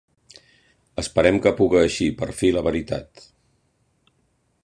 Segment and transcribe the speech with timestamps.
[1.01, 3.25] Esperem que puga eixir per fi la veritat.